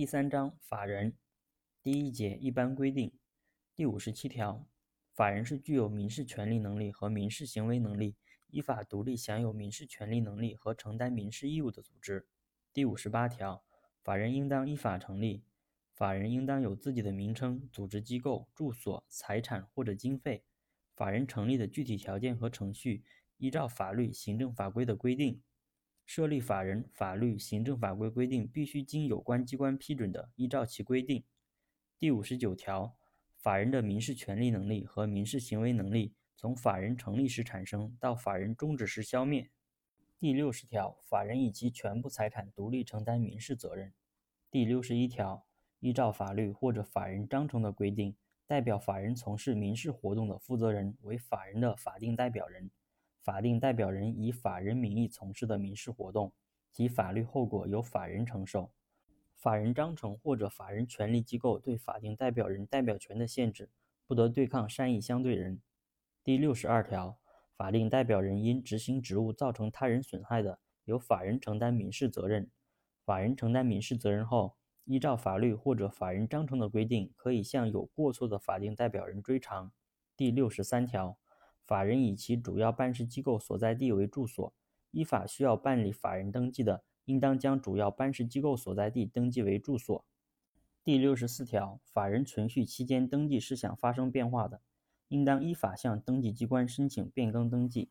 [0.00, 1.14] 第三章法人
[1.82, 3.12] 第一节一般规定
[3.76, 4.66] 第五十七条，
[5.12, 8.16] 法人是具有民事权利能力和民事行为能力，
[8.48, 12.26] 依法独立享有民事权利能力和承担民事义务的组织。
[12.72, 13.62] 第五十八条，
[14.02, 15.44] 法人应当依法成立，
[15.92, 20.42] 法人应当有自己的名称、组织机构、住所、财产或者经费。
[20.96, 23.04] 法人成立的具体条件和程序，
[23.36, 25.42] 依照法律、行政法规的规定。
[26.12, 31.22] 设立法人，法律、行政法规规定必须经有关机关批准的，依照其规定。
[32.00, 32.96] 第五十九条，
[33.36, 39.48] 法人的民事权利能力和民事行为能力，从法人成立时产生到法人终止时消灭。
[40.18, 43.92] 第六十条，法人以其全部财产独立承担民事责任。
[44.50, 45.46] 第六十一条，
[45.78, 48.16] 依照法律或者法人章程的规定，
[48.48, 52.68] 代表法人从事民事活动的负责人为法人的法定代表人。
[53.22, 56.32] 法定代表人以法人名义从事的民事活动，
[56.72, 58.72] 其法律后果由法人承受。
[59.36, 63.68] 法人章程或者法人权利机构对法定代表人代表权的限制，
[64.06, 65.60] 不得对抗善意相对人。
[66.24, 67.18] 第六十二条，
[67.56, 72.50] 法定代表人因执行职务造成他人损害的，由法人承担民事责任。
[73.04, 79.70] 法人承担民事责任后，依照法律或者法人章程的规定，可以向有过错的法定代表人追偿。
[80.16, 81.18] 第六十三条。
[81.70, 84.52] 法人以其主要办事机构所在地为住所，
[84.90, 90.04] 依法需要办理法人登记的，应当将主要办事机构所在地登记为住所。
[90.82, 94.60] 第六十四条，法人存续期间登记事项发生变化的，
[95.06, 97.88] 应当依法向登记机关申请变更登记。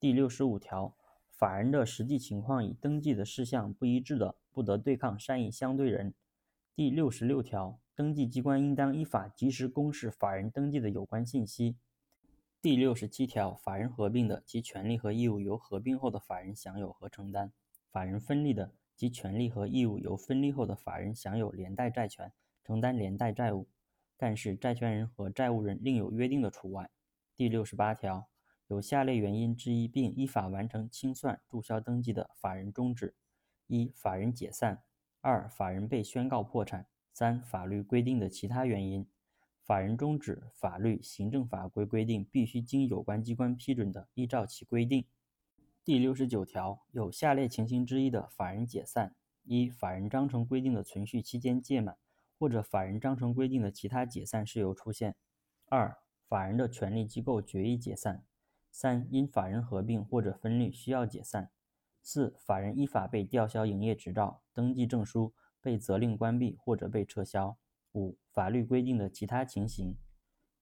[0.00, 0.96] 第六十五条，
[1.28, 6.14] 法人的实际情况与登记的事项不一致的，不得对抗善意相对人。
[6.74, 11.76] 第六十六条，登记机关应当依法及时公示法人登记的有关信息。
[12.60, 17.50] 第六十七条，法人合并的，其权利和义务由合并后的法人享有和承担；
[17.92, 22.32] 法人分立的，其权利和义务由分立后的法人享有连带债权，
[22.64, 23.68] 承担连带债务。
[24.16, 26.90] 但是，债权人和债务人另有约定的除外。
[27.36, 28.28] 第六十八条，
[28.66, 33.14] 有下列原因之一并依法完成清算、注销登记的，法人终止：
[33.68, 34.82] 一、法人解散；
[35.20, 39.06] 二、法人被宣告破产；三、法律规定的其他原因。
[39.68, 45.04] 法人终止，法律、行政法规规定必须经有关机关批准的，依照其规定。
[45.84, 49.14] 第六十九条，有下列情形之一的，法人解散：
[49.44, 51.98] 一、法人章程规定的存续期间届满，
[52.38, 55.12] 或者法人章程规定的其他解散事由出现；
[55.66, 55.94] 二、
[56.26, 58.22] 法人的权利机构决议解散；
[58.70, 61.50] 三、因法人合并或者分立需要解散；
[62.00, 67.58] 四、法人依法被吊销营业执照、登记证书，被责令关闭或者被撤销。
[67.98, 69.96] 五、法律规定的其他情形。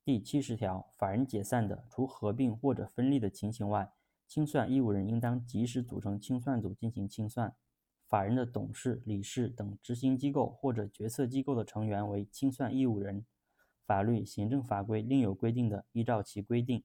[0.04, 3.92] 第七十条，法人解散的，除合并或者分立的情形外，
[4.26, 7.54] 清算义务人应当及时组成清算组进行清算。
[8.08, 13.26] 法人的董事、理事等执行机构或者决策机构的成员为清算义务人。
[13.84, 16.84] 法律、行政法规另有规定的，依照其规定。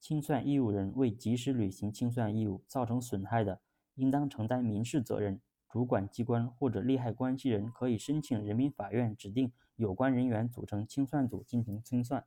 [0.00, 3.60] 清算义务人未及时履行清算义务造成损害的，
[3.94, 5.40] 应当承担民事责任。
[5.74, 12.24] 主管机关或者利害关系人可以申请人民法院指定有关人员组成清算组进行清算。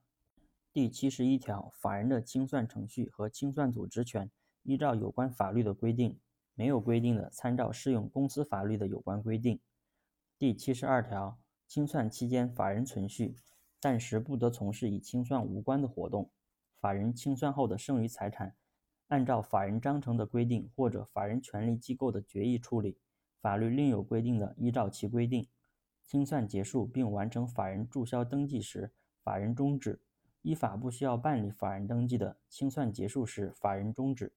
[0.73, 4.29] 第七十一条，法人的清算程序和清算组职权，
[4.63, 6.17] 依照有关法律的规定；
[6.55, 9.57] 没有规定的，参照适用公司法律的有关规定。
[10.37, 13.37] 第七十二条，清算期间，法人存续，
[13.79, 16.29] 暂时不得从事与清算无关的活动。
[16.81, 18.57] 法人清算后的剩余财产，
[19.07, 22.97] 按照法人章程的规定或者法人权利机构的决议处理。
[23.39, 25.47] 法律另有规定的，依照其规定。
[26.05, 28.91] 清算结束并完成法人注销登记时，
[29.23, 29.99] 法人终止；
[30.41, 34.31] 依法不需要办理法人登记的，清算结束时，法人终止。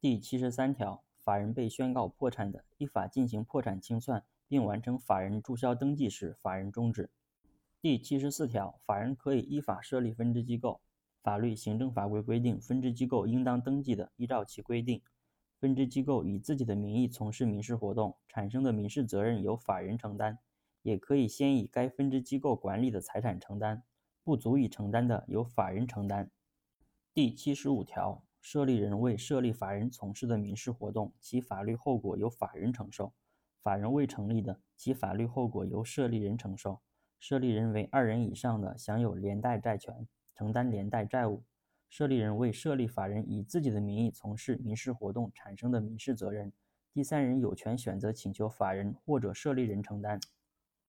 [0.00, 7.10] 第七十三条，法人被宣告破产的，依法进行破产清算并完成法人注销登记时，法人终止。
[7.80, 10.80] 第七十四条，法人可以依法设立分支机构。
[11.22, 15.00] 法律、行政法规规定，分支机构应当登记的，依照其规定。
[15.60, 20.38] 分支机构以自己的名义从事民事活动，产生的民事责任由法人承担，
[20.80, 23.82] 也可以先以该分支机构管理的财产承担，
[24.24, 26.30] 不足以承担的由法人承担。
[27.12, 33.12] 第七十五条，设立人为设立法人从事的民事活动，其法律后果由法人承受；
[33.62, 36.80] 法人未成立的，其法律后果由设立人承受。
[37.18, 41.42] 设立人为二人以上的，享有连带债权，承担连带债务。
[41.90, 46.52] 设立人为设立法人以自己的名义从事民事活动产生的民事责任，
[46.94, 50.20] 第三人有权选择请求法人或者设立人承担。